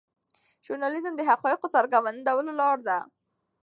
ژورنالیزم 0.65 1.13
د 1.17 1.21
حقایقو 1.29 1.67
څرګندولو 1.73 2.51
لاره 2.59 2.83
ده. 2.87 2.97